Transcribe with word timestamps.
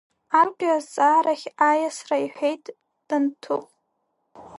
Актәи 0.39 0.69
азҵаарахь 0.77 1.47
аиасра,– 1.69 2.17
иҳәеит 2.25 2.63
Данҭыхә. 3.07 3.65